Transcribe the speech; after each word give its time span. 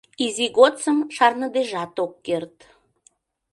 Изи 0.25 0.47
годсым 0.57 0.97
шарныдежат 1.15 1.95
ок 2.05 2.13
керт. 2.25 2.55